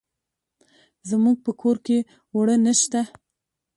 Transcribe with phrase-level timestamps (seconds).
[1.09, 1.97] زموږ په کور کې
[2.35, 3.01] اوړه نشته.